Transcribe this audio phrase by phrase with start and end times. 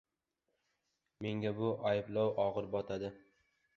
[1.25, 3.13] Menga bu ayblov og‘ir botadi